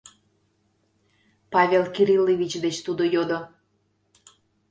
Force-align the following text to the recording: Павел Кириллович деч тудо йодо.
Павел 1.53 1.83
Кириллович 1.95 2.53
деч 2.65 2.75
тудо 2.85 3.03
йодо. 3.13 3.39